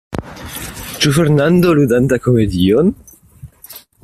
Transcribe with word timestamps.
Ĉu 1.03 1.13
Fernando 1.17 1.75
ludanta 1.81 2.21
komedion? 2.25 2.91